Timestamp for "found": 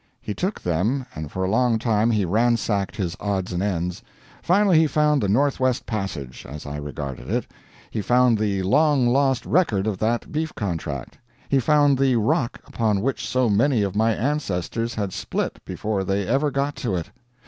4.87-5.21, 8.01-8.35, 11.59-11.99